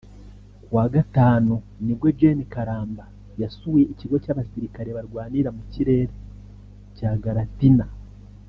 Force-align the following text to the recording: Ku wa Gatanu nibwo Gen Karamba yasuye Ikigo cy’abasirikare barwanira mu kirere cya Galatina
Ku 0.63 0.69
wa 0.77 0.85
Gatanu 0.95 1.53
nibwo 1.85 2.07
Gen 2.19 2.39
Karamba 2.53 3.05
yasuye 3.41 3.83
Ikigo 3.93 4.15
cy’abasirikare 4.23 4.89
barwanira 4.97 5.49
mu 5.57 5.63
kirere 5.71 6.05
cya 6.97 7.11
Galatina 7.25 7.85